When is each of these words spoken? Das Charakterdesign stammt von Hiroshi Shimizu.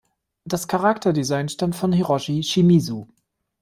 Das 0.45 0.67
Charakterdesign 0.67 1.47
stammt 1.49 1.75
von 1.75 1.91
Hiroshi 1.93 2.41
Shimizu. 2.41 3.07